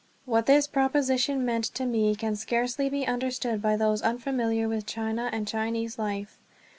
What 0.25 0.47
this 0.47 0.65
proposition 0.67 1.45
meant 1.45 1.65
to 1.75 1.85
me 1.85 2.15
can 2.15 2.35
scarcely 2.35 2.89
be 2.89 3.05
understood 3.05 3.61
by 3.61 3.77
those 3.77 4.01
unfamiliar 4.01 4.67
with 4.67 4.87
China 4.87 5.29
and 5.31 5.47
Chinese 5.47 5.99
life. 5.99 6.39